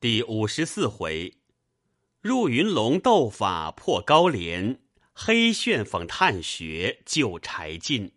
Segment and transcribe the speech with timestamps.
[0.00, 1.38] 第五十四回，
[2.20, 4.80] 入云龙斗法破高廉，
[5.12, 8.12] 黑旋风探穴救柴进。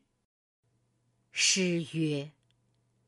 [1.31, 2.33] 诗曰：“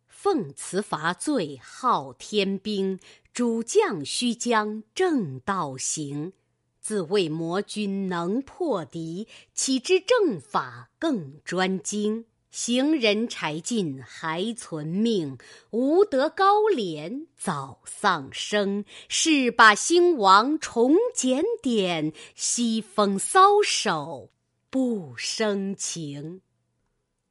[0.10, 3.00] 奉辞伐罪号天兵，
[3.32, 6.34] 主将须将正道行。
[6.82, 15.40] 自谓魔君能破敌，岂知正法更专精。”行人柴进还存命，
[15.72, 18.86] 无得高廉早丧生。
[19.10, 24.30] 是把兴亡重检点，西风搔首
[24.70, 26.42] 不生情。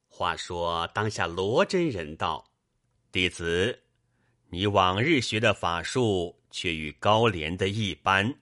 [0.09, 2.51] 话说当下罗真人道
[3.13, 3.79] ：“弟子，
[4.51, 8.41] 你往日学的法术，却与高廉的一般。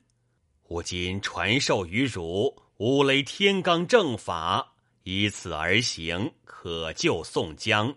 [0.66, 4.76] 我今传授于汝五雷天罡正法，
[5.10, 6.32] 依此而行。”
[6.62, 7.96] 可救宋江，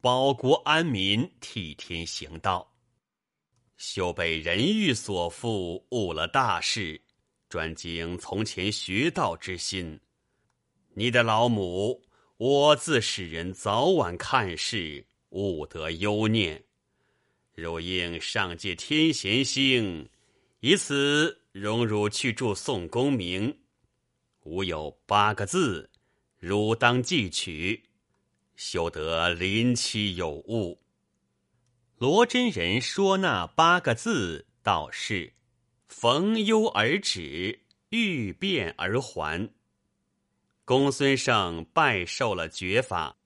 [0.00, 2.70] 保国安民，替天行道。
[3.78, 7.00] 休被人欲所缚，误了大事，
[7.48, 9.98] 专经从前学道之心。
[10.94, 12.02] 你的老母，
[12.36, 16.62] 我自使人早晚看事，勿得忧念。
[17.54, 20.06] 如应上界天贤星，
[20.60, 23.58] 以此荣汝去助宋公明。
[24.44, 25.88] 吾有八个字，
[26.42, 27.84] 汝当记取。
[28.56, 30.82] 休得临期有误。
[31.98, 35.34] 罗真人说那八个字，道是
[35.86, 39.50] 逢忧而止，遇变而还。
[40.64, 43.18] 公孙胜拜受了绝法，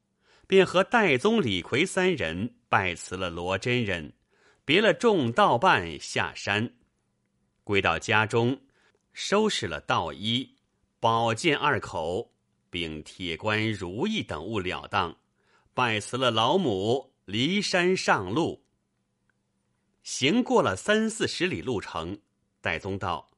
[0.46, 4.12] 便和戴宗、李逵三人拜辞了罗真人，
[4.66, 6.74] 别了众道伴下山，
[7.64, 8.60] 归到家中，
[9.14, 10.56] 收拾了道衣、
[11.00, 12.35] 宝剑二口。
[12.70, 15.16] 并铁棺、如意等物了当，
[15.74, 18.64] 拜辞了老母，离山上路。
[20.02, 22.18] 行过了三四十里路程，
[22.60, 23.28] 戴宗道：“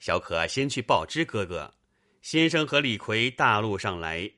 [0.00, 1.72] 小可先去报知哥哥，
[2.20, 4.30] 先生和李逵大路上来，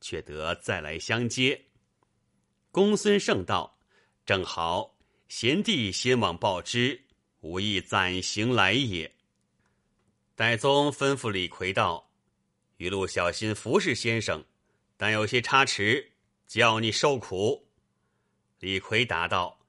[0.00, 1.66] 却得再来相接。”
[2.72, 3.78] 公孙胜道
[4.26, 4.96] ：“正好，
[5.28, 7.00] 贤弟先往报知，
[7.40, 9.12] 无意暂行来也。”
[10.34, 12.09] 戴宗吩咐李逵道。
[12.80, 14.42] 一路小心服侍先生，
[14.96, 16.12] 但有些差池，
[16.46, 17.68] 叫你受苦。
[18.58, 19.60] 李逵答道：“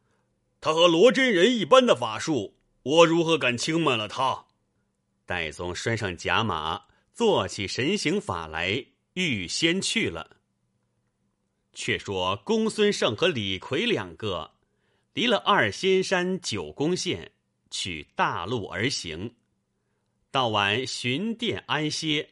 [0.61, 4.45] 他和罗真人一般的法术，我如何敢轻慢了他？”
[5.27, 8.85] 戴宗拴上甲马，做起神行法来，
[9.15, 10.37] 预先去了。
[11.73, 14.53] 却说公孙胜和李逵两个，
[15.11, 17.33] 离了二仙山九宫县，
[17.69, 19.35] 去大路而行，
[20.31, 22.29] 到晚寻殿安歇。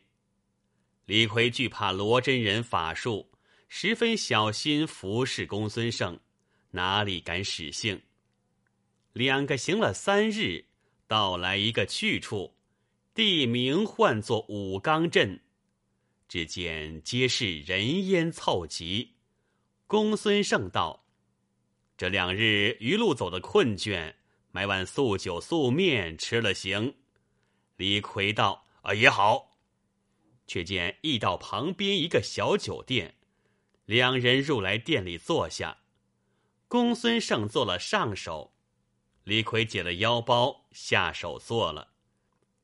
[1.10, 3.32] 李逵惧怕罗真人法术，
[3.68, 6.20] 十分小心服侍公孙胜，
[6.70, 8.00] 哪里敢使性？
[9.14, 10.64] 两个行了三日，
[11.08, 12.54] 到来一个去处，
[13.16, 15.42] 地名唤作武冈镇。
[16.28, 19.16] 只见皆是人烟凑集。
[19.88, 21.08] 公孙胜道
[21.98, 24.14] ：“这两日一路走的困倦，
[24.52, 26.94] 买碗素酒素面吃了行。”
[27.78, 29.49] 李逵道：“啊，也好。”
[30.50, 33.14] 却见驿道旁边一个小酒店，
[33.86, 35.78] 两人入来店里坐下。
[36.68, 38.52] 公孙胜做了上手，
[39.26, 41.90] 李逵解了腰包下手做了，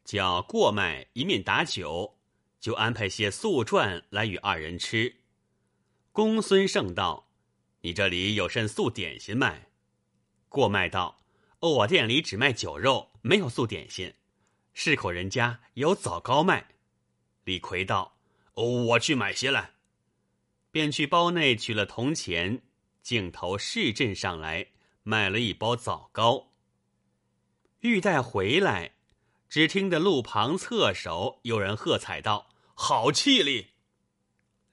[0.03, 2.17] 叫过麦一面打酒，
[2.59, 5.17] 就安排些素馔来与二人吃。
[6.11, 7.29] 公孙胜道
[7.81, 9.69] ：“你这里有甚素点心卖？”
[10.49, 11.21] 过麦道
[11.61, 14.11] ：“哦我店里只卖酒肉，没有素点心。
[14.73, 16.69] 市口人家有枣糕卖。”
[17.45, 18.17] 李逵道
[18.55, 19.71] ：“哦我去买些来。”
[20.71, 22.61] 便去包内取了铜钱，
[23.01, 24.67] 径投市镇上来
[25.03, 26.51] 买了一包枣糕。
[27.79, 28.95] 欲待回来，
[29.47, 33.67] 只听得路旁侧首有人喝彩道：“好气力！”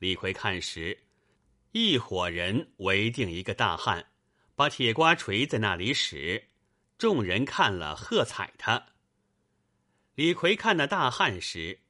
[0.01, 1.05] 李逵看时，
[1.71, 4.07] 一伙人围定一个大汉，
[4.57, 6.49] 把铁瓜锤在那里使。
[6.97, 8.87] 众人看了，喝彩他。
[10.15, 11.82] 李逵看那大汉时。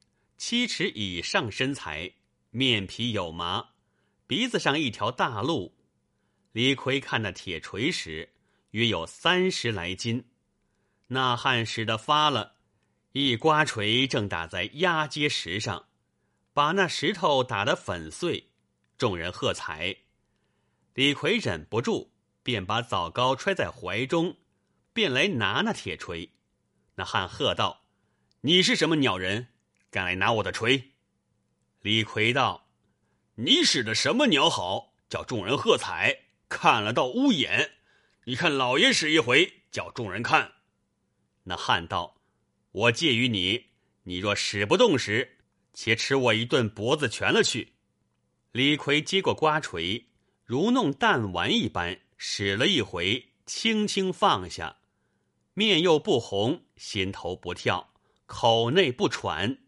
[0.44, 2.15] 七尺以上身材，
[2.50, 3.65] 面皮有麻，
[4.27, 5.73] 鼻子上一条大鹿。
[6.50, 8.29] 李逵看那铁锤时，
[8.73, 10.25] 约有三十来斤。
[11.06, 12.56] 那汉使得发了，
[13.12, 15.87] 一刮锤正打在压阶石上，
[16.53, 18.50] 把那石头打得粉碎。
[18.99, 19.97] 众人喝彩。
[20.95, 22.11] 李逵忍不住，
[22.43, 24.37] 便把枣糕揣在怀中，
[24.93, 26.33] 便来拿那铁锤。
[26.97, 27.85] 那汉喝道
[28.43, 29.47] ：“你是什么鸟人？”
[29.93, 30.93] 敢来拿我的锤？
[31.83, 32.71] 李逵道
[33.37, 34.94] ：“你使的什么鸟好？
[35.11, 37.73] 叫众人喝彩，看了到乌眼。
[38.25, 40.53] 你看老爷使一回，叫众人看。”
[41.44, 42.23] 那汉道
[42.73, 43.67] ：“我借于你，
[44.05, 45.37] 你若使不动时，
[45.75, 47.75] 且吃我一顿脖子全了去。”
[48.53, 50.06] 李逵接过瓜锤，
[50.43, 54.79] 如弄弹丸一般使了一回，轻轻放下，
[55.53, 57.93] 面又不红，心头不跳，
[58.25, 59.59] 口内不喘。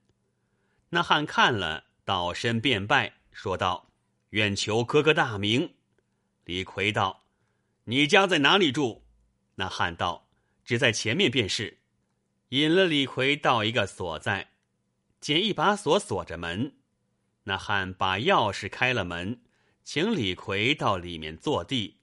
[0.94, 3.90] 那汉看了，倒身便拜，说道
[4.30, 5.74] ：“愿求哥哥大名。”
[6.46, 7.24] 李逵道
[7.86, 9.04] ：“你家在哪里住？”
[9.56, 10.28] 那汉道
[10.64, 11.80] ：“只在前面便是。”
[12.50, 14.52] 引了李逵到一个所在，
[15.20, 16.76] 见一把锁锁着门。
[17.42, 19.42] 那汉把钥匙开了门，
[19.82, 21.98] 请李逵到里面坐地。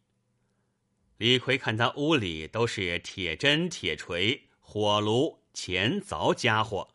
[1.15, 6.89] 李逵看他屋里都是铁针、铁锤、火炉、钱凿家伙，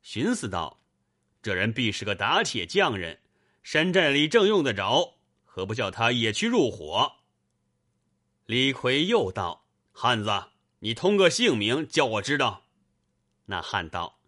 [0.00, 0.80] 寻思道
[1.46, 3.20] ：“这人必是个打铁匠人，
[3.62, 5.14] 山寨里正用得着，
[5.44, 7.12] 何不叫他也去入伙？”
[8.46, 9.64] 李逵又道
[9.94, 10.28] ：“汉子，
[10.80, 12.64] 你通个姓名，叫我知道。”
[13.46, 14.18] 那汉道：“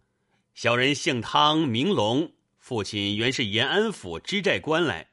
[0.55, 5.09] 小人姓汤，名龙。”父亲原是延安府知寨官来，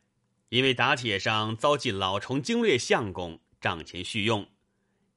[0.50, 4.46] 因为打铁上遭际老虫经略相公帐前续用。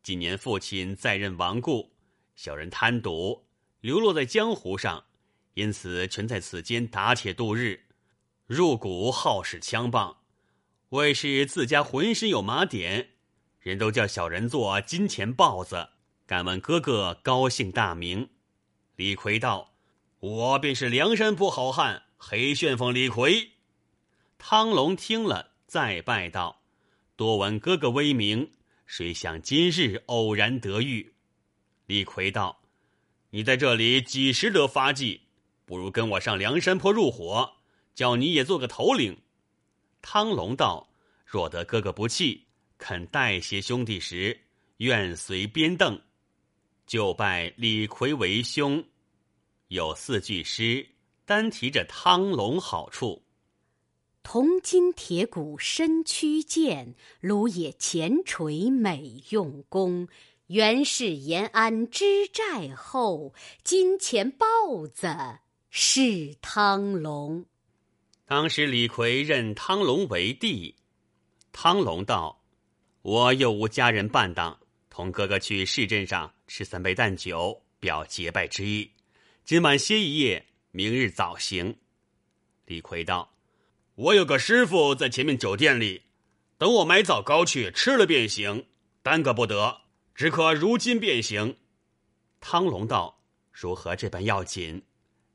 [0.01, 1.93] 今年父亲在任亡故，
[2.35, 3.45] 小人贪赌，
[3.79, 5.05] 流落在江湖上，
[5.59, 7.81] 因此全在此间打铁度日。
[8.47, 10.15] 入股好使枪棒，
[10.89, 13.09] 为是自家浑身有马点，
[13.59, 15.89] 人都叫小人做金钱豹子。
[16.25, 18.29] 敢问哥哥高姓大名？
[18.95, 19.73] 李逵道
[20.19, 23.51] ：“我便是梁山泊好汉。”黑旋风李逵，
[24.37, 26.63] 汤龙听了，再拜道
[27.15, 28.51] ：“多闻哥哥威名，
[28.85, 31.13] 谁想今日偶然得遇。”
[31.87, 32.61] 李逵道
[33.31, 35.28] ：“你在这里几时得发迹？
[35.69, 37.47] 不如跟我上梁山坡入伙，
[37.93, 39.15] 叫你也做个头领。”
[40.01, 40.89] 汤龙道
[41.23, 42.47] ：“若得哥哥不弃，
[42.79, 44.35] 肯带些兄弟时，
[44.77, 46.01] 愿随边凳。”
[46.87, 48.83] 就拜李逵为兄。
[49.67, 50.87] 有四句诗。
[51.25, 53.21] 单提着汤龙好处，
[54.23, 60.07] 铜筋铁骨身躯健，炉冶钱锤美用功。
[60.47, 65.37] 原是延安知寨后，金钱豹子
[65.69, 67.45] 是汤龙。
[68.25, 70.75] 当时李逵认汤龙为弟，
[71.51, 72.43] 汤龙道
[73.01, 78.91] ：“我又无家人伴当，同哥哥去市镇上吃三杯淡酒，表结拜之意。
[79.43, 81.75] 今晚歇一夜。”明日早行。
[82.65, 83.33] 李逵道
[83.95, 86.03] ：“我有个师傅在前面酒店里，
[86.59, 88.67] 等我买枣糕去吃了便行，
[89.01, 89.81] 耽搁不得，
[90.13, 91.57] 只可如今便行。”
[92.39, 94.83] 汤龙道：“如何这般要紧？”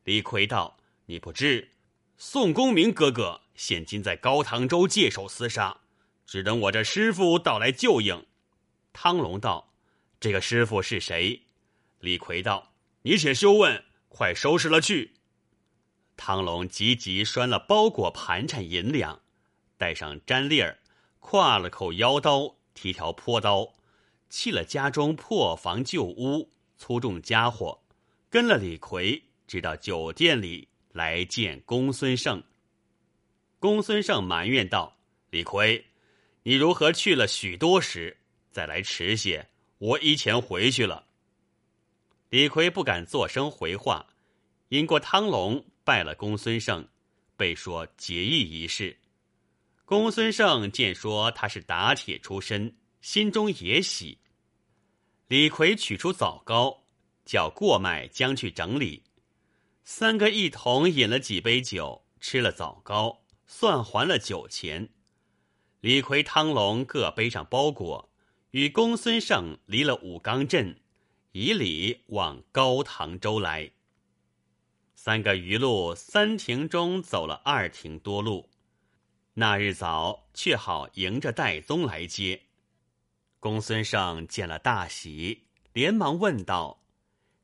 [0.04, 1.70] 李逵道：“你不知，
[2.18, 5.78] 宋公明哥哥现今在高唐州界首厮杀，
[6.26, 8.26] 只等我这师傅到来救应。”
[8.92, 9.72] 汤龙道
[10.20, 11.44] ：“这个师傅是谁？”
[12.00, 15.14] 李逵道：“你且休问，快收拾了去。”
[16.18, 19.22] 汤龙急急拴了包裹盘缠银两，
[19.78, 20.78] 带上毡笠儿，
[21.18, 23.72] 挎了口腰刀，提条坡刀，
[24.28, 27.82] 弃了家中破房旧屋、粗重家伙，
[28.28, 32.42] 跟了李逵，直到酒店里来见公孙胜。
[33.58, 34.96] 公孙胜埋怨道
[35.30, 35.84] ：“李逵，
[36.42, 38.16] 你如何去了许多时，
[38.50, 39.48] 再来迟些？
[39.78, 41.06] 我以前回去了。”
[42.30, 44.06] 李逵不敢作声回话，
[44.68, 45.64] 引过汤龙。
[45.86, 46.88] 拜了公孙胜，
[47.36, 48.98] 被说结义一事。
[49.84, 54.16] 公孙胜见说他是打铁出身，心中也喜。
[55.28, 56.84] 李逵取出枣糕，
[57.26, 59.02] 叫过麦将去整理。
[59.86, 64.88] 三个一同饮了几杯酒，吃了枣糕，算还了酒钱。
[65.80, 68.10] 李逵、汤龙各背上包裹，
[68.52, 70.80] 与公孙胜离了武冈镇，
[71.32, 73.70] 以礼往高唐州来。
[74.94, 78.48] 三个余路三停中走了二停多路，
[79.34, 82.40] 那日早却好迎着戴宗来接。
[83.38, 86.82] 公孙胜见了大喜，连忙问道：“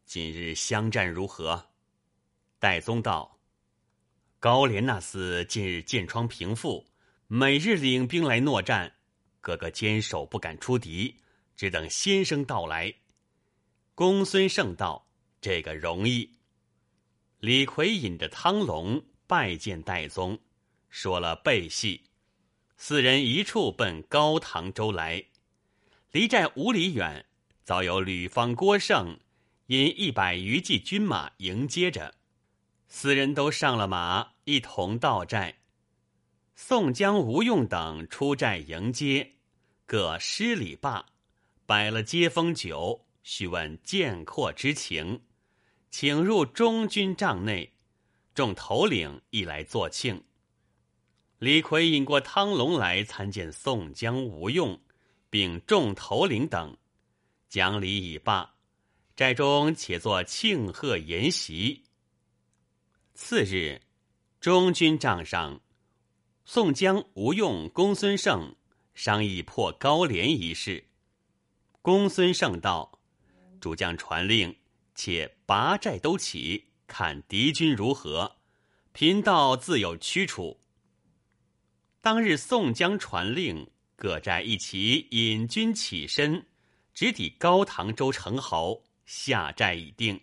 [0.06, 1.66] 今日相战如何？”
[2.60, 3.40] 戴宗道
[4.38, 6.86] ：“高廉那厮近日箭疮平复，
[7.26, 8.96] 每日领兵来搦战，
[9.40, 11.16] 哥哥坚守不敢出敌，
[11.56, 12.94] 只等先生到来。”
[13.96, 15.08] 公孙胜道
[15.40, 16.36] ：“这个容易。”
[17.40, 20.38] 李逵引着汤龙拜见戴宗，
[20.90, 22.10] 说了背戏，
[22.76, 25.24] 四人一处奔高唐州来。
[26.12, 27.24] 离寨五里远，
[27.64, 29.18] 早有吕方、郭盛
[29.68, 32.16] 引一百余骑军马迎接着，
[32.92, 35.60] 四人都上了马，一同到寨。
[36.56, 39.36] 宋江、吴用等出寨迎接，
[39.86, 41.06] 各施礼罢，
[41.64, 45.22] 摆了接风酒，叙问见阔之情，
[45.88, 47.72] 请入中军帐内。
[48.34, 50.24] 众头领亦来作庆。
[51.38, 54.78] 李逵引过汤龙来参见宋江、吴用，
[55.30, 56.76] 并众头领等。
[57.48, 58.56] 讲礼已罢，
[59.14, 61.84] 寨中且作庆贺筵席。
[63.14, 63.80] 次日，
[64.40, 65.60] 中军帐上，
[66.44, 68.56] 宋江、吴用、公孙胜
[68.94, 70.84] 商议破高廉一事。
[71.82, 72.98] 公孙胜道
[73.60, 74.56] ：“主将传令，
[74.94, 78.38] 且拔寨都起。”看敌军如何，
[78.90, 80.58] 贫道自有驱除。
[82.00, 86.44] 当日宋江传令，各寨一齐引军起身，
[86.92, 90.20] 直抵高唐州城侯，下寨已定。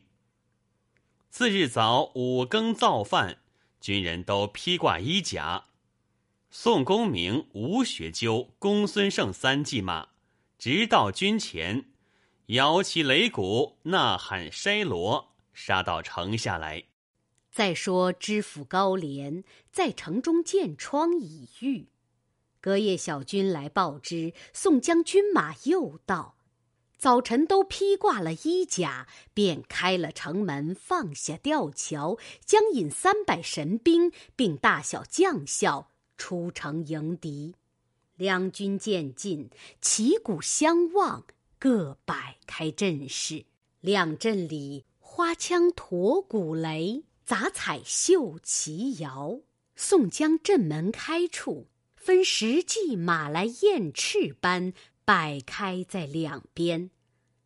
[1.37, 3.37] 次日早五更造饭，
[3.79, 5.65] 军人都披挂衣甲。
[6.49, 10.07] 宋公明、吴学究、公孙胜三骑马，
[10.57, 11.85] 直到军前，
[12.47, 15.35] 摇旗擂鼓，呐喊筛锣。
[15.53, 16.85] 杀到城下来。
[17.51, 21.89] 再说知府高廉在城中见窗已愈，
[22.59, 26.36] 隔夜小军来报知，宋江军马又到，
[26.97, 37.53] 早晨都披挂了衣甲，便开了城门，放下吊桥，将引三百神兵，并大小将校出城迎敌。
[38.15, 41.25] 两军渐近，旗鼓相望，
[41.59, 43.45] 各摆开阵势，
[43.79, 44.85] 两阵里。
[44.99, 49.39] 花枪驼鼓擂，杂彩绣旗摇。
[49.75, 54.73] 宋江阵门开处，分十骑马来燕翅般
[55.07, 56.91] 摆开在两边。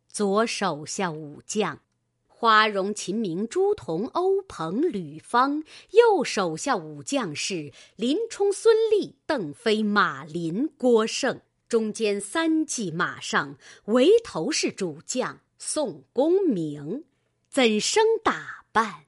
[0.08, 1.80] 左手下武将，
[2.26, 11.40] 花荣、秦明、朱仝、欧鹏、吕方；右手下武将是林冲、孙立、邓飞、马林、郭盛。
[11.68, 17.04] 中间三骑马上，围头是主将宋公明。
[17.48, 19.04] 怎生打扮？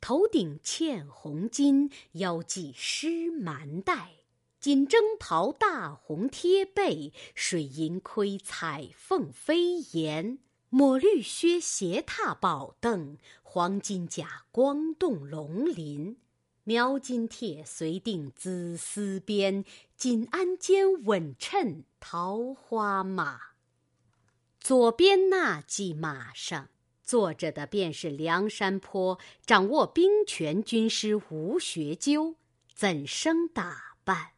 [0.00, 4.12] 头顶嵌红巾，腰系湿蛮带，
[4.68, 16.18] 锦征袍大红贴背，水银盔彩凤飞檐，抹绿靴斜踏宝凳，黄金甲光动龙鳞，
[16.64, 19.64] 描金帖随定紫丝边，
[19.96, 23.40] 锦鞍肩稳衬桃花马。
[24.60, 26.68] 左边那骑马上。
[27.02, 32.34] 坐着的便是梁山坡掌握兵权军师吴学究，
[32.74, 34.32] 怎生打扮？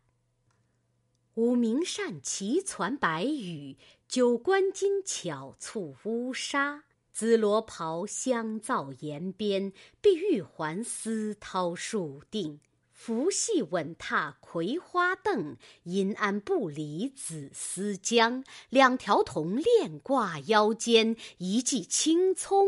[1.40, 12.61] 五明善骑攒白羽，九关金巧簇乌纱，紫罗袍香皂檐边，碧玉环丝绦束定。
[12.92, 18.44] 福系稳踏葵花凳，银鞍不离紫丝缰。
[18.68, 22.66] 两条铜链挂腰间，一骑青葱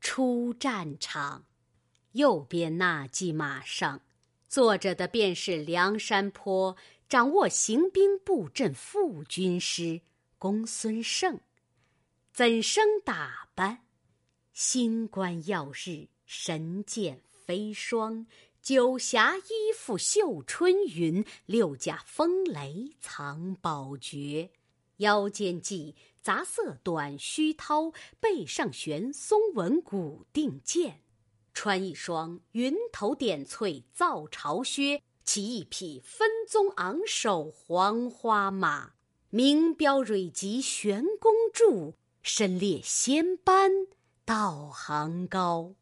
[0.00, 1.44] 出战场。
[2.12, 4.00] 右边那骑马上
[4.48, 6.76] 坐着的便是梁山坡
[7.08, 10.00] 掌握行兵布阵副军师
[10.38, 11.38] 公孙胜。
[12.32, 13.84] 怎生打扮？
[14.52, 18.26] 星官耀日，神箭飞霜。
[18.60, 24.50] 九霞衣服绣春云，六甲风雷藏宝诀。
[24.96, 31.02] 腰间系杂色短须绦，背上悬松纹古定剑。
[31.54, 38.92] 穿一双云头点翠皂朝靴，骑一匹分鬃昂首黄花马。
[39.28, 43.70] 名标蕊脊悬弓柱，身列仙班
[44.24, 45.74] 道行高。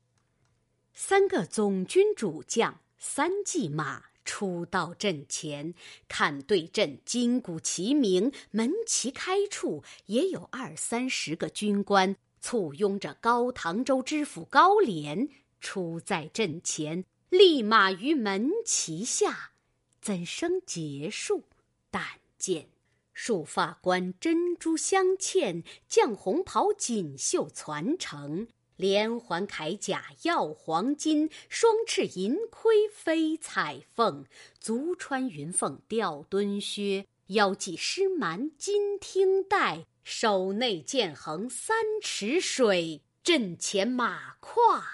[0.95, 5.75] 三个总军主将，三骑马出到阵前，
[6.09, 15.29] 看对阵，金鼓齐鸣，门旗开处，也有二三十个军官簇拥着高唐州知府高廉
[15.61, 19.53] 出在阵前，立马于门旗下，
[20.01, 21.45] 怎生结束？
[21.91, 22.03] 但
[22.39, 22.69] 见
[23.13, 28.49] 束发冠珍珠镶嵌，绛红袍锦绣攒成。
[28.77, 34.25] 连环铠甲耀黄金，双翅银盔飞彩凤，
[34.59, 44.85] 足穿云凤吊墩靴，腰系湿蛮金听带，手内剑横三尺水，阵前马跨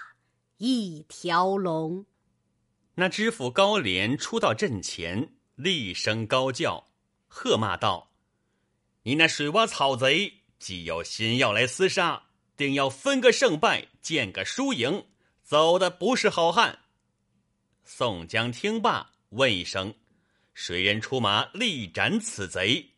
[0.57, 2.05] 一条龙。
[2.95, 6.87] 那知府高廉出到阵前，厉声高叫，
[7.27, 8.11] 喝骂道
[9.03, 12.23] ：“你那水洼草贼，既有心要来厮杀！”
[12.57, 15.07] 定要分个胜败，见个输赢，
[15.41, 16.77] 走的不是好汉。
[17.83, 19.95] 宋江听罢，问一声
[20.53, 22.91] ：“谁人出马力斩此贼？”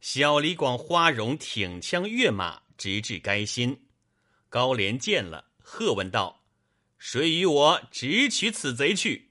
[0.00, 3.88] 小李广、花荣挺枪跃马，直至该心。
[4.48, 6.46] 高廉见了，喝问道
[6.98, 9.30] ：“谁与我直取此贼去？”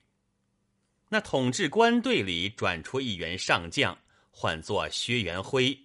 [1.09, 3.97] 那统治官队里转出一员上将，
[4.31, 5.83] 唤作薛元辉，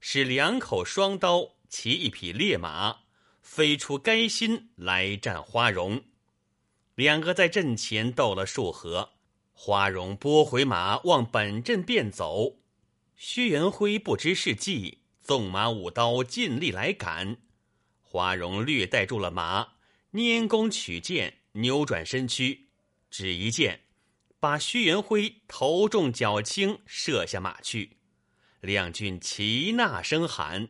[0.00, 3.02] 使两口双刀，骑一匹烈马，
[3.40, 6.02] 飞出该心来战花荣。
[6.96, 9.14] 两个在阵前斗了数合，
[9.52, 12.56] 花荣拨回马往本阵便走。
[13.16, 17.36] 薛元辉不知是计，纵马舞刀，尽力来赶。
[18.00, 19.73] 花荣略带住了马，
[20.14, 22.68] 拈弓取箭，扭转身躯，
[23.10, 23.80] 只一箭，
[24.38, 27.96] 把薛元辉头重脚轻射下马去。
[28.60, 30.68] 两军齐呐声喊。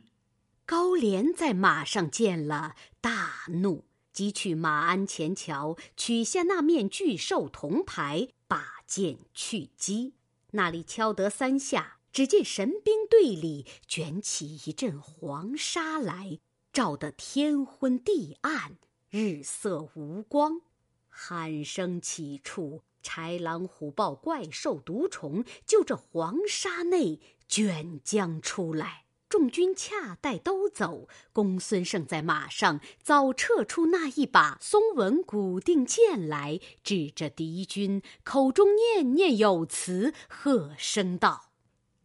[0.64, 3.84] 高廉在马上见了，大怒，
[4.14, 10.14] 即去马鞍前桥，取下那面巨兽铜牌，把剑去击。
[10.52, 11.98] 那里敲得三下。
[12.10, 16.38] 只见神兵队里卷起一阵黄沙来，
[16.72, 18.78] 照得天昏地暗，
[19.16, 20.60] 日色无光。
[21.08, 29.04] 喊声起处，豺狼虎豹怪兽毒虫就这黄沙内卷将出来。
[29.28, 41.52] 众军恰待都走，公孙胜在马上早撤出那一把松纹古定剑来，指着敌军，口中念念有词，喝声道。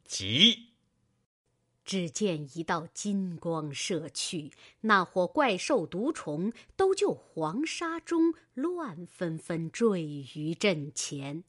[0.05, 0.68] 急！
[1.89, 10.03] 只见一道金光射去，那伙怪兽毒虫都就黄沙中乱纷纷坠
[10.35, 11.43] 于阵前。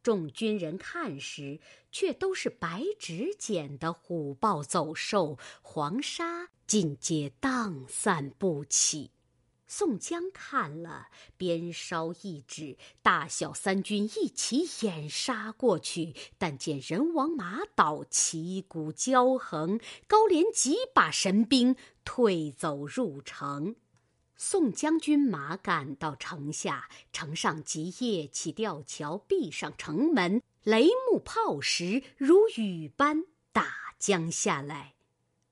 [0.00, 1.58] 众军人看时，
[1.90, 9.10] 却都是白纸剪的虎豹走兽，黄沙尽皆荡散不起。
[9.76, 16.14] 宋江看了，鞭梢一指，大小三军一起掩杀过去。
[16.38, 23.74] 但见人亡马倒，旗鼓交横，高廉几把神兵退走入城。
[24.36, 34.93] 宋将军马赶到城下，城上即夜起吊桥，闭上城门，雷木炮石如雨般打将下来。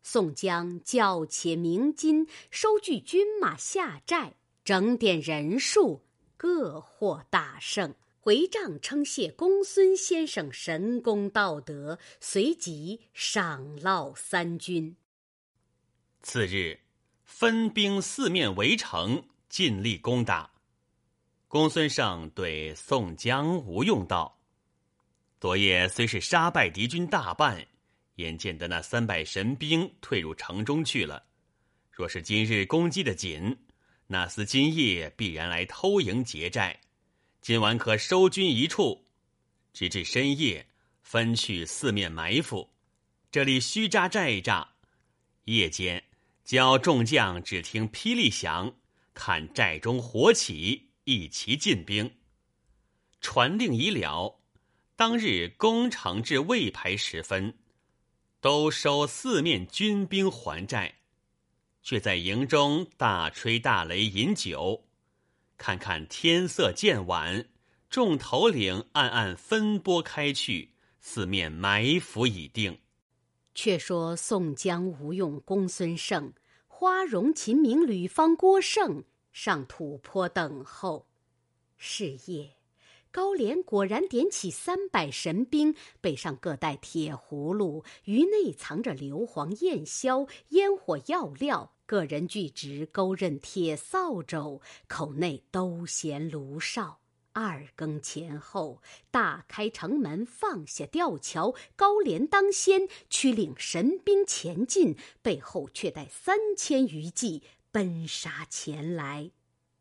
[0.02, 4.34] 宋江叫且鸣金，收聚军马下寨，
[4.64, 6.02] 整点人数，
[6.36, 7.94] 各获大胜。
[8.20, 14.96] 回帐称谢公孙先生神功道德，随即赏烙三军。
[16.20, 16.78] 次日，
[17.24, 20.52] 分兵四面围城，尽力攻打。
[21.48, 24.38] 公孙胜对宋江、吴用道
[25.40, 27.66] ：“昨夜虽是杀败敌军大半。”
[28.16, 31.25] 眼见得那三百神兵退入城中去了，
[31.90, 33.57] 若是今日攻击的紧，
[34.07, 36.81] 那厮今夜必然来偷营劫寨。
[37.40, 39.07] 今晚可收军一处，
[39.72, 40.68] 直至深夜
[41.03, 42.70] 分去四面埋伏，
[43.31, 44.68] 这里虚扎寨栅。
[45.46, 46.05] 夜间
[46.44, 48.75] 教众将只听霹雳响，
[49.14, 52.14] 看寨中火起，一齐进兵。
[53.20, 54.40] 传令已了，
[54.94, 57.57] 当日攻城至未牌时分。
[58.42, 60.96] 都收四面军兵还债，
[61.81, 64.83] 却在营中大吹大擂饮酒。
[65.57, 67.48] 看看天色渐晚，
[67.88, 72.76] 众头领暗暗分拨开去，四面埋伏已定。
[73.55, 76.33] 却说宋江、吴用、公孙胜、
[76.66, 81.07] 花荣、秦明、吕方、郭盛上土坡等候。
[81.76, 82.57] 是夜。
[83.12, 97.01] 高廉果然点起三百神兵，背上各带铁葫芦，于内藏着硫磺、焰硝、烟火药料；个人俱执钩刃、铁扫帚，口内都衔炉哨。
[97.35, 101.55] 二更前后，大开城门，放下吊桥。
[101.77, 109.31] 高廉当先，驱领神兵前进，背后却带三千余骑奔杀前来。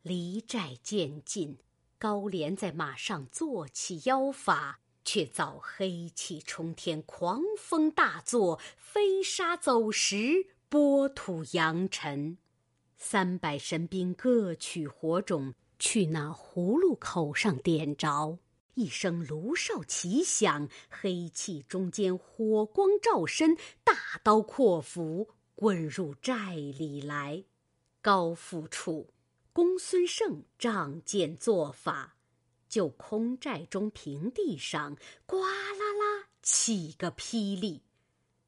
[0.01, 1.57] 离寨渐近。
[2.01, 12.39] 高廉在马上坐起妖法，却遭黑气冲天，狂风大作，飞沙走石，波土扬尘。
[12.97, 18.39] 三百神兵各取火种，去那葫芦口上点着，
[18.73, 27.43] 一声炉哨齐响，黑气中间火光照身，大刀阔斧滚入寨里来。
[28.01, 29.13] 高府处。
[29.53, 32.15] 公孙胜仗剑做法，
[32.69, 37.83] 就空寨中平地上，呱啦啦起个霹雳。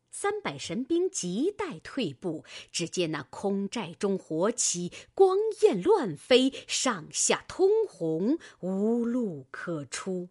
[0.09, 10.29] 三百神兵急待退步，只见那空寨中火起，光焰乱飞，上下通红，无路可出。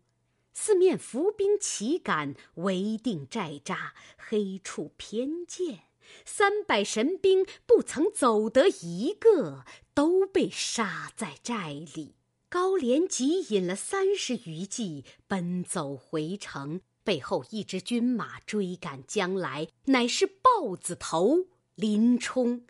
[0.55, 5.81] 四面伏兵齐赶，围定寨栅，黑处偏见。
[6.27, 12.14] 三百神兵不曾走得一个，都被杀在寨里。
[12.48, 16.81] 高廉急引了三十余骑，奔走回城。
[17.05, 22.64] 背后一支军马追赶将来，乃是豹子头林冲。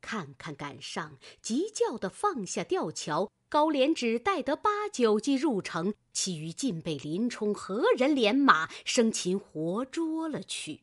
[0.00, 3.30] 看看赶上，急叫的放下吊桥。
[3.50, 10.82] 高廉只带得八九骑入城，其余尽被林冲何人连马生擒活捉了去。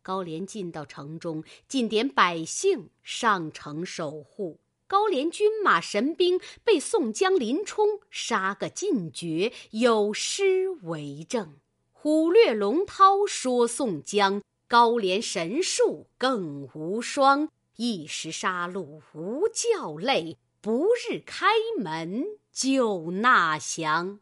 [0.00, 4.60] 高廉进到城中，尽点百姓上城守护。
[4.88, 11.58] 高廉军马神兵被宋江、林冲杀个尽绝，有诗为证。
[11.92, 17.50] 虎略龙涛说宋江，高廉神术更无双。
[17.76, 21.46] 一时杀戮无教累，不日开
[21.78, 24.18] 门就纳降。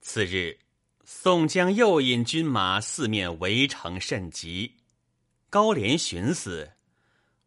[0.00, 0.60] 次日，
[1.04, 4.76] 宋江又引军马四面围城甚急。
[5.50, 6.70] 高廉寻思：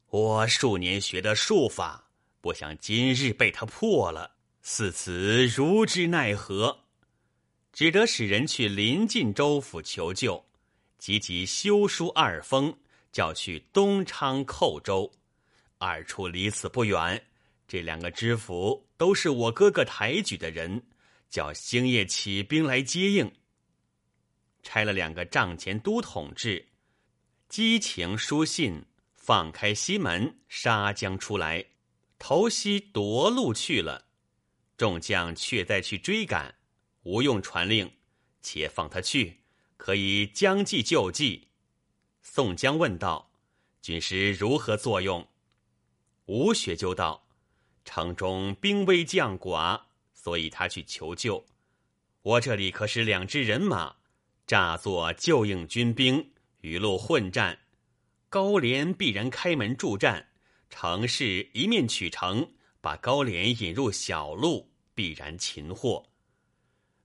[0.10, 2.05] 我数年学的术法，
[2.46, 6.82] 不想今日被他破了，似此如之奈何？
[7.74, 10.46] 只得使人去临近州府求救，
[11.00, 12.78] 急急修书二封，
[13.12, 15.12] 叫去东昌寇州。
[15.80, 17.20] 二处离此不远，
[17.68, 20.84] 这两个知府都是我哥哥抬举的人，
[21.32, 23.34] 叫星夜起兵来接应。
[24.62, 26.64] 差了两个帐前都统制，
[27.50, 31.66] 激情书信，放开西门，杀将出来，
[32.18, 34.06] 投西夺路去了。
[34.78, 36.56] 众将却在去追赶。
[37.04, 37.92] 无用传令，
[38.42, 39.42] 且放他去，
[39.78, 41.50] 可以将计就计。
[42.24, 43.32] 宋江问道
[43.80, 45.28] ：“军师如何作用？”
[46.26, 47.28] 吴学究道
[47.86, 49.80] ：“城中兵微将寡，
[50.16, 51.46] 所以他去求救。
[52.24, 53.98] 我这里可使两支人马，
[54.48, 57.60] 诈作救应军兵，与路混战。
[58.30, 60.32] 高廉必然开门助战，
[60.70, 62.52] 城市一面取城，
[62.82, 66.06] 把高廉引入小路，必然擒获。”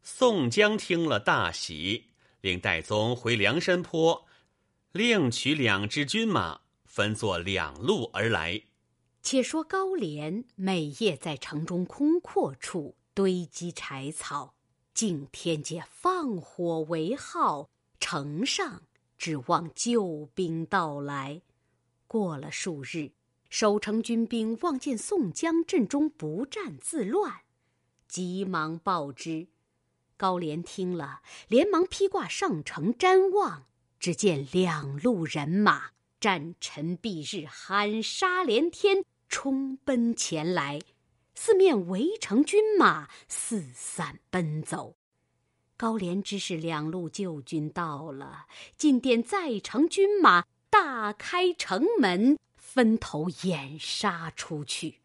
[0.03, 2.07] 宋江听了大喜，
[2.41, 4.27] 令戴宗回梁山坡，
[4.93, 8.63] 另取两支军马，分作两路而来。
[9.23, 14.55] 且说高廉每夜在城中空阔处堆积柴草，
[14.95, 17.69] 敬天界放火为号，
[18.01, 18.83] 城上
[19.19, 21.43] 指望救兵到来。
[22.07, 23.13] 过了数日，
[23.51, 27.41] 守城军兵望见宋江阵中不战自乱，
[28.07, 29.49] 急忙报之。
[30.17, 33.67] 高廉听了，连忙披挂上城瞻望，
[33.99, 40.81] 只见两路人马战尘蔽日，喊杀连天，冲奔前来。
[41.35, 44.95] 四面围城军马四散奔走。
[45.77, 52.39] 高廉知是两路救军到了，进殿再城军马大开城门，
[52.73, 55.01] 分头掩杀出去。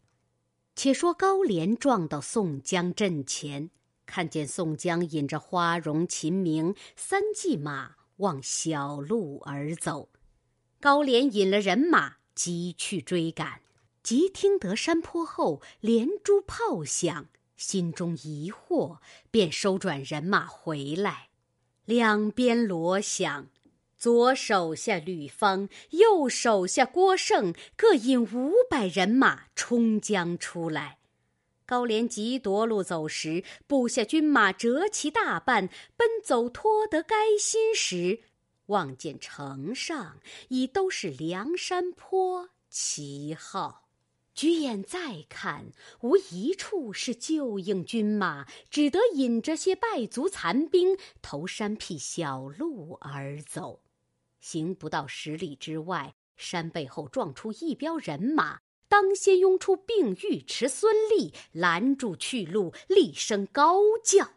[0.75, 3.71] 且说高廉撞到宋江阵前。
[4.05, 10.09] 看见宋江引着花荣、秦明三骑马往小路而走，
[10.79, 13.61] 高廉引了人马急去追赶，
[14.03, 18.99] 即听得山坡后连珠炮响，心中疑惑，
[19.31, 21.29] 便收转人马回来。
[21.85, 23.47] 两边锣响，
[23.97, 30.99] 左手下吕方，右手下郭盛各引五百人马冲将出来。
[31.65, 38.19] 高廉急夺路走时，部下军马折其大半，奔走脱得该心时，
[38.67, 43.87] 望见城上已都是梁山坡旗号，
[44.35, 53.81] 举眼再看，无一处是旧应军马，只得引着些败卒残兵，投山僻小路而走。
[54.45, 58.59] 行不到十里之外，山背后撞出一彪人马。
[58.87, 64.33] 当先拥出并尉迟孙立，拦住去路，厉声高叫：“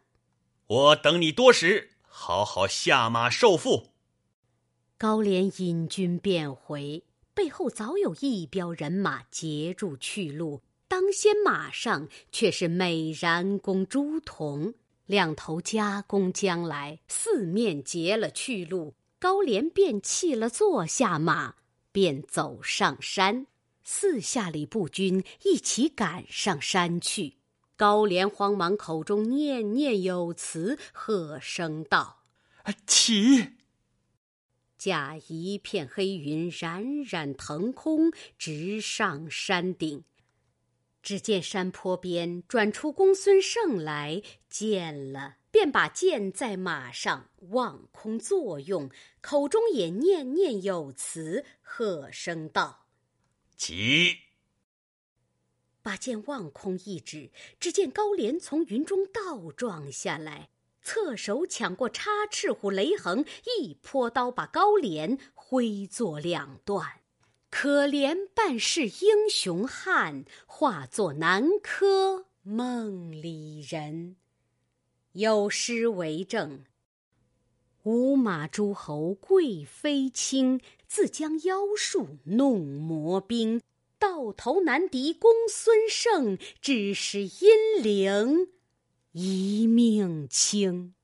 [0.66, 3.88] 我等你多时，好好下马受缚。”
[4.96, 10.62] 高廉引军便回，背后早有一彪人马截住去路。
[10.88, 14.72] 当先马上却是美髯公朱仝，
[15.04, 18.94] 两头夹攻将来，四面截了去路。
[19.18, 21.56] 高廉便弃了坐下马，
[21.90, 23.46] 便走上山。
[23.82, 27.38] 四下里步军一起赶上山去，
[27.74, 32.24] 高廉慌忙口中念念有词，喝声道
[32.86, 33.54] ：“起！”
[34.76, 40.04] 驾一片黑云冉冉腾空，直上山顶。
[41.02, 52.86] 只见山坡边转出公孙胜来，见了，便把剑在马上望空作用，口中也念念有词，喝声道
[53.56, 54.18] ：“急！”
[55.82, 60.50] 把剑望空一指，只见高廉从云中倒撞下来，
[60.82, 63.24] 侧手抢过插翅虎雷横，
[63.58, 67.00] 一泼刀把高廉挥作两段。
[67.50, 74.16] 可怜半世英雄汉，化作南柯梦里人。
[75.18, 76.64] 有诗为证
[77.82, 83.60] ：“五马诸侯贵妃卿，自将妖术弄魔兵。
[83.98, 88.50] 到头难敌公孙胜，只是阴灵
[89.10, 90.94] 一命轻。”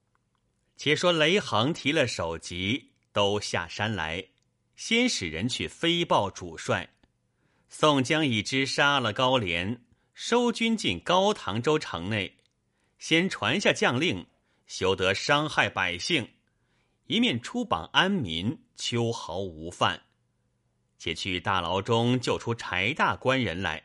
[0.78, 4.28] 且说雷横提了首级，都下山来。
[4.76, 6.94] 先使人去飞报主帅，
[7.68, 12.36] 宋江已知杀了高廉，收军进高唐州城内，
[13.06, 14.26] 先传下将令，
[14.64, 16.26] 休得伤害百姓，
[17.04, 20.04] 一面出榜安民，秋毫无犯。
[20.96, 23.84] 且去大牢中救出柴大官人来。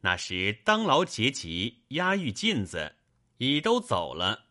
[0.00, 2.96] 那时当牢结级押狱禁子
[3.36, 4.46] 已都走了，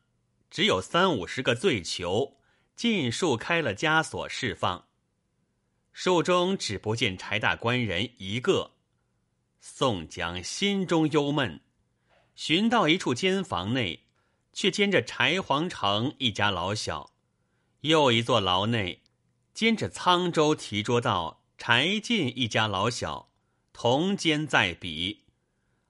[0.49, 2.37] 只有三五十个罪囚，
[2.77, 4.87] 尽数开了枷锁释放。
[5.91, 8.71] 树中只不见柴大官人一个，
[9.59, 11.59] 宋江心中忧闷，
[12.43, 14.07] 寻到一处监房内，
[14.51, 17.11] 却监着柴皇城一家老小；
[17.81, 19.03] 又一座牢内，
[19.53, 23.29] 监着沧州提捉道柴进一家老小，
[23.71, 25.25] 同监在彼，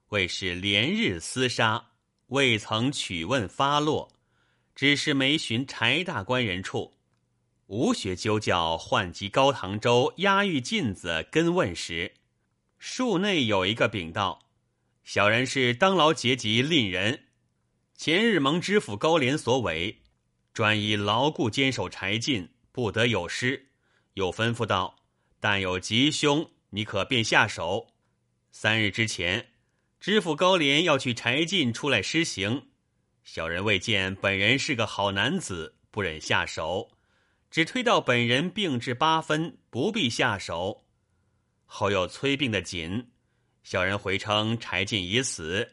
[0.08, 1.86] 为是连日厮杀，
[2.26, 4.12] 未曾取问发落，
[4.74, 6.92] 只是没寻柴大官人处。
[7.68, 12.12] 吴学究教唤集高唐州押狱进子跟问时，
[12.78, 14.40] 树内有一个禀道
[15.04, 17.24] ：“小人是当牢结级令人，
[17.96, 20.02] 前日蒙知府高廉所委，
[20.54, 23.70] 专以牢固坚守柴进，不得有失。
[24.14, 24.96] 又吩咐道：
[25.40, 27.88] 但有吉凶，你可便下手。
[28.50, 29.50] 三日之前，
[29.98, 32.68] 知府高廉要去柴进出来施行，
[33.24, 36.90] 小人未见本人是个好男子，不忍下手。”
[37.52, 40.86] 只推到本人病至八分，不必下手。
[41.66, 43.11] 后又催病的紧，
[43.62, 45.72] 小人回称柴进已死，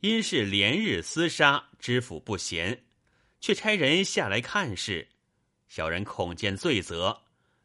[0.00, 2.84] 因是连日厮杀，知府不闲，
[3.40, 5.08] 却差人下来看事。
[5.68, 7.22] 小人恐见罪责，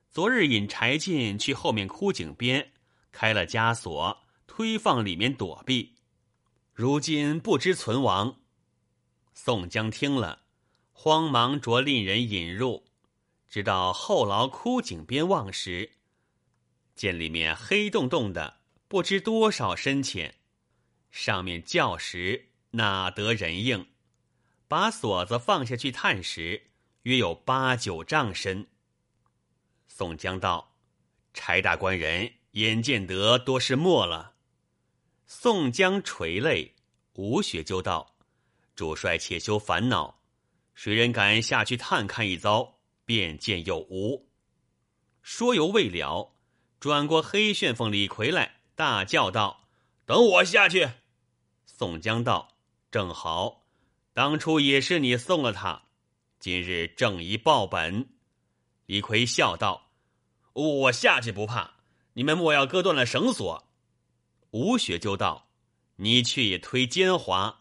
[0.09, 2.71] 昨日引柴进去后面枯井边
[3.11, 5.95] 开了枷锁，推放里面躲避。
[6.73, 8.39] 如今不知存亡。
[9.33, 10.43] 宋江听了，
[10.93, 12.85] 慌忙着令人引入。
[13.49, 15.91] 直到后牢枯井边望时，
[16.95, 18.56] 见里面黑洞洞的，
[18.87, 20.35] 不知多少深浅。
[21.11, 23.87] 上面叫时哪得人应？
[24.67, 26.67] 把锁子放下去探时，
[27.03, 28.67] 约有八九丈深。
[29.87, 30.75] 宋江道
[31.33, 34.35] ：“柴大官人眼见得多是没了。”
[35.25, 36.75] 宋江垂泪，
[37.13, 38.15] 吴雪就道
[38.75, 40.21] ：“主帅且休烦恼，
[40.75, 42.75] 谁人敢下去探看一遭？”
[43.07, 44.27] 便见有无，
[45.21, 46.35] 说犹未了，
[46.77, 49.67] 转过黑旋风李逵来，大叫道
[50.05, 50.87] ：“等我下去！”
[51.65, 52.59] 宋江道
[52.91, 53.65] ：“正好，
[54.13, 55.87] 当初也是你送了他，
[56.37, 58.07] 今日正一报本。”
[58.85, 59.89] 李逵笑道
[60.53, 61.71] ：“我下去不怕，
[62.13, 63.67] 你们莫要割断了绳索。”
[64.51, 65.49] 吴雪就道
[65.97, 67.55] ：“你去也忒奸猾，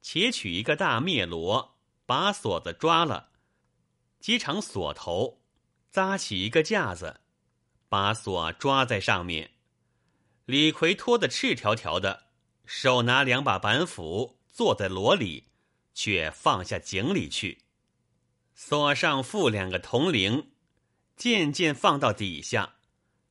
[0.00, 3.30] 且取一个大篾罗，把锁子抓了。”
[4.20, 5.42] 机场锁头，
[5.90, 7.22] 扎起一个架子，
[7.88, 9.50] 把锁抓在上面。
[10.52, 12.24] 李逵脱得赤条条的，
[12.66, 15.46] 手拿两把板斧，坐在箩里，
[15.94, 17.62] 却放下井里去。
[18.54, 20.50] 锁上附两个铜铃，
[21.16, 22.74] 渐渐放到底下。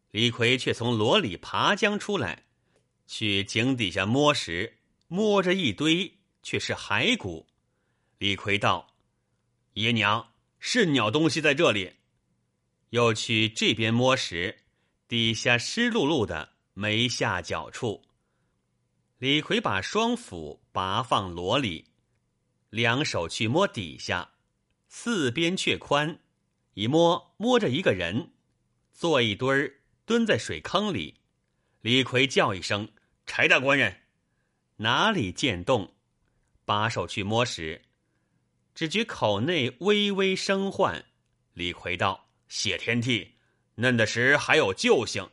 [0.10, 2.46] 李逵却从箩里爬将出来，
[3.06, 7.46] 去井底下摸时，摸着一堆，却是骸骨。
[8.18, 8.96] 李逵道
[9.74, 11.98] ：“爷娘。”是鸟东西在这里，
[12.90, 14.64] 又去这边摸时，
[15.08, 18.02] 底下湿漉漉的，没下脚处。
[19.20, 21.86] 李逵把双斧拔放箩里，
[22.72, 24.32] 两手去摸底下，
[24.88, 26.20] 四边却宽，
[26.74, 28.32] 一摸摸着一个人，
[28.94, 29.72] 坐一堆儿
[30.08, 31.20] 蹲在水坑里。
[31.82, 32.91] 李逵叫一声
[33.28, 34.02] ：“柴大官人，
[34.78, 35.94] 哪里见动？”
[36.65, 37.80] 把手去摸时。
[38.74, 41.06] 只觉口内微微生唤，
[41.54, 43.36] 李逵道：“谢天地，
[43.76, 45.30] 嫩的时还有救性。”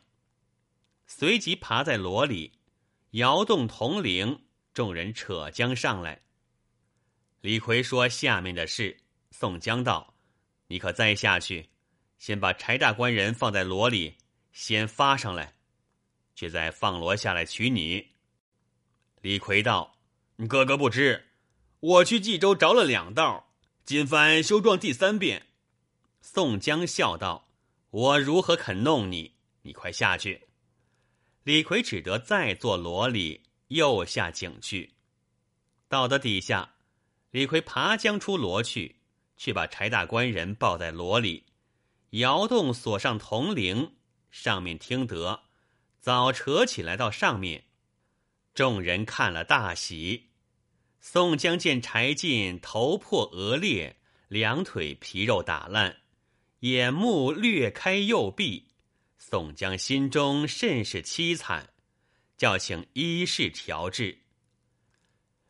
[1.11, 2.53] 随即爬在箩里，
[3.11, 4.43] 摇动铜铃，
[4.75, 6.21] 众人扯将上来。
[7.41, 8.95] 李逵说下面的事。
[9.31, 10.13] 宋江道
[10.69, 11.69] ：“你可再下去，
[12.19, 14.17] 先把柴大官人放在箩里，
[14.53, 15.55] 先发上来，
[16.35, 18.09] 却再放罗下来取你。”
[19.21, 19.97] 李逵道
[20.47, 21.25] ：“哥哥不知，
[21.79, 23.51] 我去冀州着了两道，
[23.83, 25.47] 今番休撞第三遍。”
[26.21, 27.49] 宋江笑道
[27.89, 29.33] ：“我如何肯弄你？
[29.63, 30.45] 你快下去。”
[31.49, 34.93] 李逵只得再坐罗里，又下井去。
[35.87, 36.75] 到得底下，
[37.31, 38.97] 李逵爬将出罗去，
[39.35, 41.47] 去把柴大官人抱在罗里，
[42.11, 43.95] 摇动锁上铜铃，
[44.29, 45.41] 上面听得，
[45.99, 47.63] 早扯起来到上面。
[48.53, 50.29] 众人看了大喜。
[50.99, 55.97] 宋江见柴进头破额裂，两腿皮肉打烂。
[56.59, 58.68] 眼目略开，右臂。
[59.29, 61.69] 宋江心中甚是凄惨，
[62.35, 64.23] 叫请医士调治。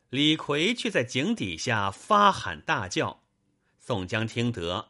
[0.10, 3.24] 李逵却在井底下发喊大叫。
[3.78, 4.90] 宋江听得，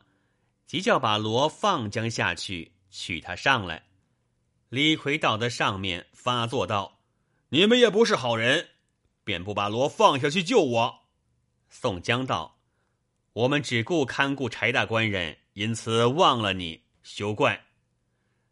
[0.65, 3.85] 即叫把罗放将下去，取他上来。
[4.69, 6.99] 李逵到的上面发作道
[7.49, 8.69] ：“你们也不是好人，
[9.23, 11.01] 便不把罗放下去救我。”
[11.69, 12.57] 宋江道
[13.33, 17.67] ：“我们只顾看顾柴大官人。”因此忘了你，休怪。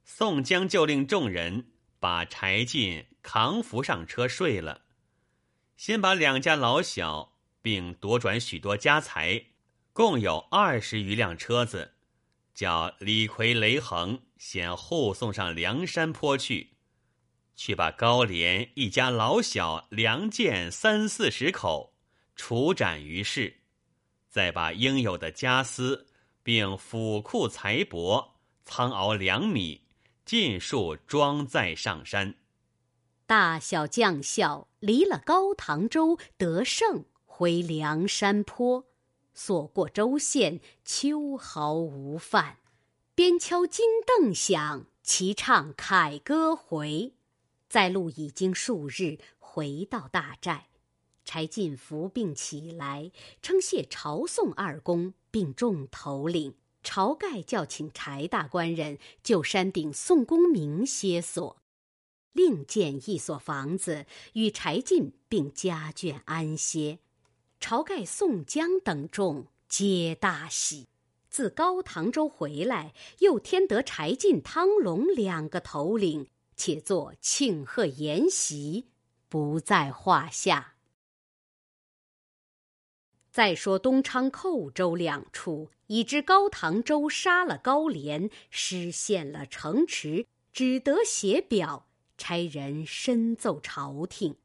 [0.10, 1.67] 宋江就令众人
[2.00, 4.84] 把柴进扛扶上车睡了，
[5.76, 9.48] 先把两家老小并夺转许多家财，
[9.91, 11.96] 共有二十余辆车子，
[12.54, 16.78] 叫李逵、雷横先护送上梁山坡去，
[17.58, 21.93] 去把高廉一家老小粮贱三四十口
[22.34, 23.58] 处斩于市，
[24.30, 26.08] 再把应有的家私。
[26.41, 28.30] 并府库财帛、
[28.63, 29.87] 仓熬粮米，
[30.28, 32.36] 尽数装载上山。
[33.26, 38.84] 大小将校离了高唐州，得胜回梁山坡，
[39.34, 42.58] 所过州县，秋毫无犯。
[43.16, 47.13] 边敲金镫响，齐唱凯歌回。
[47.70, 50.68] 在路已经数日，回到大寨。
[51.24, 56.56] 柴进伏病起来，称谢朝宋二公，并众头领。
[56.88, 61.58] 晁盖叫请柴大官人就山顶宋公明歇所，
[62.32, 67.00] 另建一所房子与柴进并家眷安歇。
[67.60, 70.88] 晁盖、宋江等众皆大喜。
[71.30, 78.88] 自高唐州回来，又添得柴进、汤龙两个头领，且做庆贺筵席，
[79.28, 80.76] 不在话下。
[83.30, 94.36] 再说东昌、寇州两处，已知高唐州杀了高廉，失陷了城池，只得写表，差人申奏朝廷。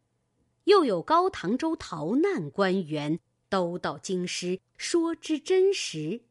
[0.64, 6.22] 又有高唐州逃难官员都到京师，说之真实。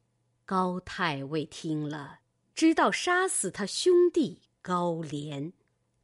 [0.45, 2.19] 高太尉听了，
[2.56, 5.54] 知道杀死他兄弟高廉。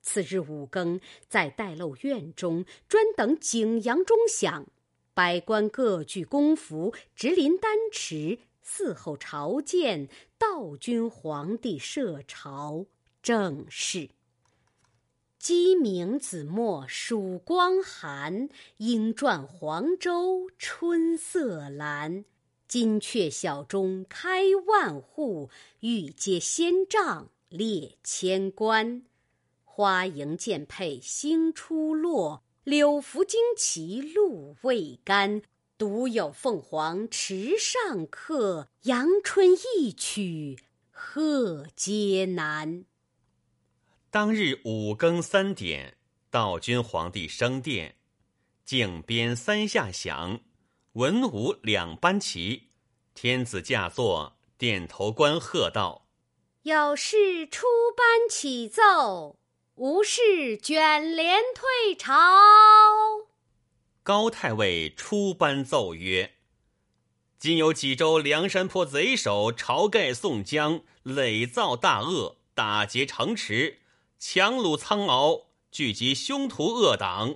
[0.01, 4.65] 次日五更，在待漏院中，专等景阳钟响。
[5.13, 12.85] 百官各具公服，直临丹池，伺候朝见道君皇帝设朝
[13.23, 14.09] 正事。
[15.39, 22.25] 鸡鸣子墨曙光寒，莺啭黄州春色阑。
[22.67, 25.49] 金阙小钟开万户，
[25.79, 29.03] 玉阶仙帐列千官。
[29.63, 32.43] 花迎剑佩星初落。
[32.65, 35.41] 柳拂旌旗露未干，
[35.77, 38.69] 独有凤凰池上客。
[38.83, 40.57] 阳春一曲
[40.89, 42.85] 贺皆难。
[44.09, 45.97] 当日五更三点，
[46.31, 47.95] 道君皇帝升殿，
[48.65, 50.39] 靖边三下响，
[50.93, 52.69] 文武两班齐，
[53.13, 56.07] 天子驾坐，殿头官喝道
[56.63, 59.37] ：“有事出班启奏。”
[59.77, 62.15] 无事卷帘退朝。
[64.07, 66.35] 高太尉出班奏曰
[67.37, 73.79] ：“今有济州梁山坡贼首晁盖、宋江累造大恶，打劫城池，
[74.17, 77.35] 强掳仓廒，聚集凶徒恶党。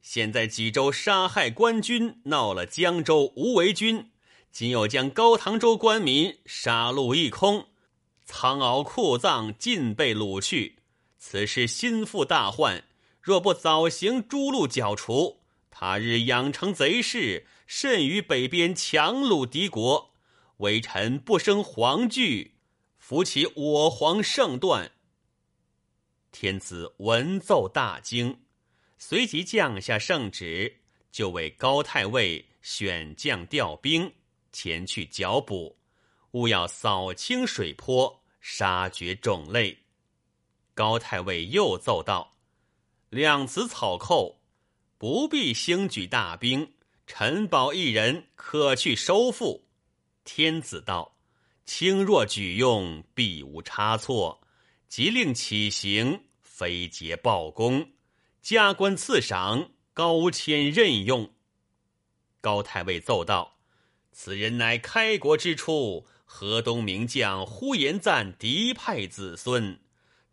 [0.00, 4.12] 现在济州杀害官军，闹了江州无为军，
[4.52, 7.66] 今又将高唐州官民杀戮一空，
[8.24, 10.76] 仓廒库藏尽被掳去。”
[11.18, 12.84] 此事心腹大患，
[13.20, 15.39] 若不早行诛戮剿除，
[15.70, 20.14] 他日养成贼势，甚于北边强虏敌国。
[20.58, 22.56] 微臣不生惶惧，
[22.98, 24.92] 扶起我皇圣断。
[26.32, 28.42] 天子闻奏大惊，
[28.98, 34.12] 随即降下圣旨，就为高太尉选将调兵
[34.52, 35.78] 前去剿捕，
[36.32, 39.78] 务要扫清水坡，杀绝种类。
[40.74, 42.36] 高太尉又奏道
[43.08, 44.39] ：“两子草寇，
[45.00, 46.74] 不必兴举大兵，
[47.06, 49.66] 陈宝一人可去收复。”
[50.24, 51.16] 天子道
[51.64, 54.42] ：“轻若举用，必无差错。
[54.88, 57.92] 即令起行，非捷报功，
[58.42, 61.32] 加官赐赏，高迁任用。”
[62.42, 63.56] 高太尉奏道
[64.12, 69.80] ：“此人乃开国之初河东名将呼延赞嫡派子孙。”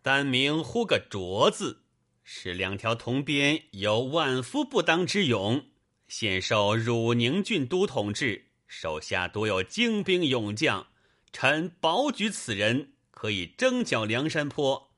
[0.04, 1.84] 单名呼个卓字，
[2.30, 5.68] 是两条铜鞭，有万夫不当之勇。
[6.10, 10.88] 现受汝宁郡都统制，手下多有精兵勇将。
[11.32, 14.92] 臣保举此人，可以征剿梁山坡，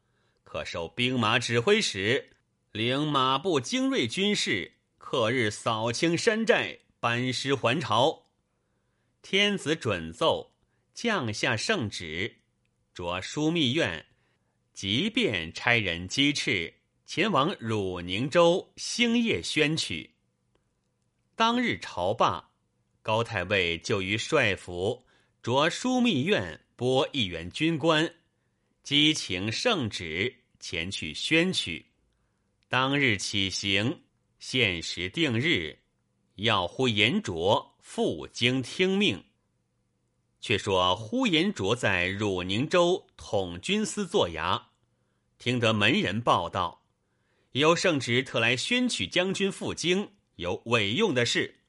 [0.44, 2.32] 可受兵马指挥使，
[2.72, 8.26] 领马步精锐军士，克日扫清山寨，班师还朝。
[9.22, 10.56] 天子准奏，
[10.96, 12.38] 降下圣旨，
[12.92, 14.08] 着枢密院。
[14.74, 16.79] 即便差人击赤，
[17.12, 20.14] 前往汝宁州兴业宣取。
[21.36, 22.52] 当日朝罢，
[23.02, 25.08] 高太尉就于帅府
[25.42, 28.14] 着枢密院拨一员军官，
[28.84, 31.84] 激情圣旨前去宣取。
[32.68, 34.04] 当日起行，
[34.38, 35.80] 限时定日，
[36.36, 39.24] 要呼延灼赴京听命。
[40.40, 44.62] 却说呼延灼在汝宁州统军司做衙。
[45.40, 46.79] 听得门人报道，
[47.60, 51.60] 有圣旨特来宣取将军赴京，有委用的事。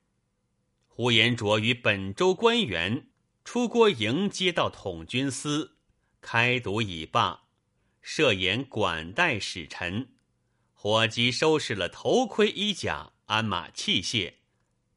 [0.86, 3.08] 呼延灼与本州官员
[3.44, 5.78] 出郭迎接到统军司，
[6.20, 7.48] 开读已罢，
[8.00, 10.12] 设宴管待使臣。
[10.74, 14.34] 伙计收拾了头盔衣甲、鞍马器械，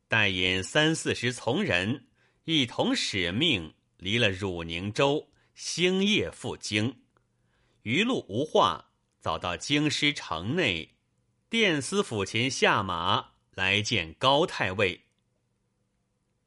[0.07, 2.05] 带引三四十从人，
[2.43, 7.01] 一同使命离了汝宁州，星夜赴京。
[7.81, 8.92] 余路无话，
[9.24, 10.95] 早到京师城内，
[11.47, 15.05] 殿司府前下马来见高太尉。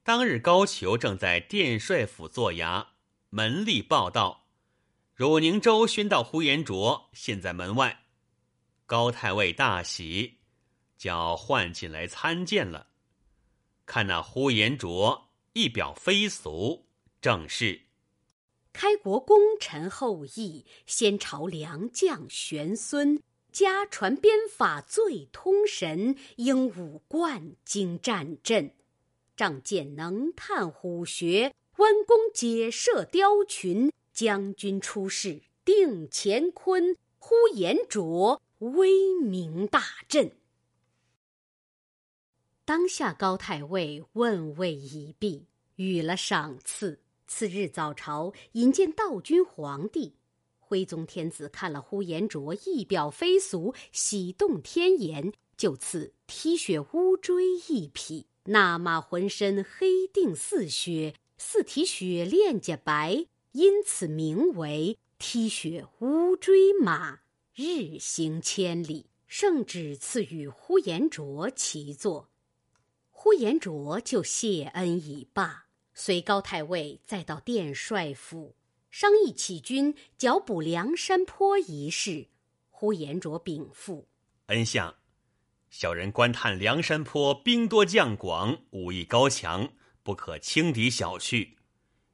[0.02, 2.88] 当日高俅正在殿帅府坐衙，
[3.30, 4.48] 门吏报道：
[5.14, 8.04] 汝宁州宣道呼延灼现在门外。
[8.84, 10.40] 高太尉大喜，
[10.98, 12.88] 叫唤进来参见了。
[13.86, 16.86] 看那呼延灼一表飞俗，
[17.22, 17.85] 正是。
[18.76, 28.74] 开国功臣后裔，先朝良将玄孙，家传鞭法最通神，英武冠经战阵，
[29.34, 33.90] 仗剑能探虎穴，弯弓解射雕群。
[34.12, 40.32] 将军出世定乾坤，呼延灼威名大振。
[42.66, 45.46] 当下高太尉问位已毕，
[45.76, 47.05] 予了赏赐。
[47.26, 50.14] 次日早朝，引见道君皇帝，
[50.58, 58.26] 徽宗天子看了呼延灼仪表非俗，喜动天颜，就赐踢雪乌骓一匹。
[58.44, 67.20] 那马浑身黑定似雪，似蹄雪链甲白，因此名为踢雪乌骓马，
[67.54, 69.06] 日行千里。
[69.26, 72.30] 圣旨赐予呼延灼其座，
[73.10, 75.65] 呼延灼就谢恩已罢。
[75.98, 78.54] 随高太尉再到殿帅府，
[78.90, 82.28] 商议起军剿捕梁山坡一事。
[82.68, 84.06] 呼延灼禀赋：
[84.48, 84.94] 恩相，
[85.70, 89.72] 小人观探梁山坡兵多将广，武艺高强，
[90.02, 91.48] 不可轻敌小觑。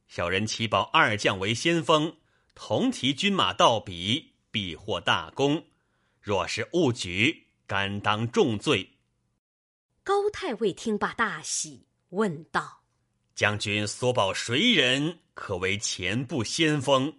[0.07, 2.19] 小人启保二将为先锋，
[2.55, 5.67] 同提军马到彼，必获大功。
[6.21, 8.91] 若是误举，甘当重罪。
[10.05, 12.82] 高太尉听罢大喜，问道。
[13.35, 17.15] 将军所保谁人可为前部先锋？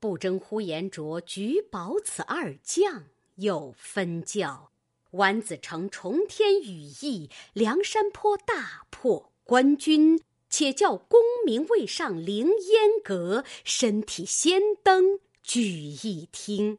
[0.00, 3.04] 不争呼延灼举保此二将，
[3.36, 4.70] 有分教。
[5.12, 10.20] 丸子城重天羽翼，梁山坡大破官军，
[10.50, 16.78] 且叫功名未上凌烟阁，身体先登举一听。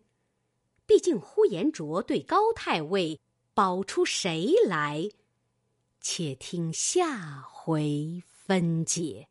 [0.85, 3.19] 毕竟呼延灼对高太尉
[3.53, 5.09] 保出谁来？
[6.01, 9.28] 且听下回分解。